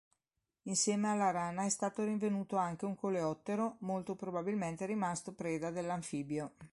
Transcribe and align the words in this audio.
Insieme 0.63 1.09
alla 1.09 1.29
rana 1.29 1.63
è 1.65 1.69
stato 1.69 2.03
rinvenuto 2.03 2.55
anche 2.55 2.85
un 2.85 2.95
coleottero, 2.95 3.75
molto 3.81 4.15
probabilmente 4.15 4.87
rimasto 4.87 5.31
preda 5.35 5.69
dell’anfibio. 5.69 6.53